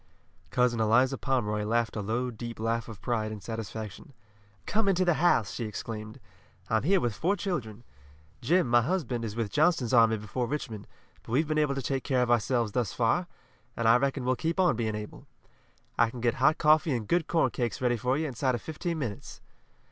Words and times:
Cousin 0.49 0.79
Eliza 0.79 1.15
Pomeroy 1.15 1.63
laughed 1.63 1.95
a 1.95 2.01
low, 2.01 2.31
deep 2.31 2.59
laugh 2.59 2.87
of 2.89 3.03
pride 3.03 3.31
and 3.31 3.43
satisfaction. 3.43 4.13
"Come 4.65 4.87
into 4.89 5.05
the 5.05 5.13
house," 5.13 5.53
she 5.53 5.65
exclaimed. 5.65 6.19
"I'm 6.71 6.81
here 6.81 6.99
with 6.99 7.13
four 7.13 7.35
children. 7.35 7.83
Jim, 8.41 8.67
my 8.67 8.81
husband, 8.81 9.23
is 9.23 9.35
with 9.35 9.51
Johnston's 9.51 9.93
army 9.93 10.17
before 10.17 10.47
Richmond, 10.47 10.87
but 11.21 11.31
we've 11.33 11.47
been 11.47 11.59
able 11.59 11.75
to 11.75 11.83
take 11.83 12.03
care 12.03 12.23
of 12.23 12.31
ourselves 12.31 12.71
thus 12.71 12.93
far, 12.93 13.27
and 13.77 13.87
I 13.87 13.95
reckon 13.97 14.25
we'll 14.25 14.35
keep 14.35 14.59
on 14.59 14.75
being 14.75 14.95
able. 14.95 15.27
I 15.99 16.09
can 16.09 16.19
get 16.19 16.33
hot 16.41 16.57
coffee 16.57 16.95
and 16.95 17.07
good 17.07 17.27
corn 17.27 17.51
cakes 17.51 17.79
ready 17.79 17.95
for 17.95 18.17
you 18.17 18.25
inside 18.27 18.55
of 18.55 18.61
fifteen 18.63 18.97
minutes." 18.97 19.39